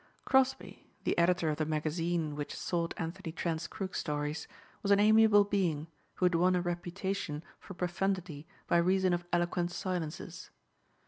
[0.25, 4.47] Crosbeigh, the editor of the magazine which sought Anthony Trent's crook stories,
[4.81, 5.85] was an amiable being
[6.15, 10.49] who had won a reputation for profundity by reason of eloquent silences.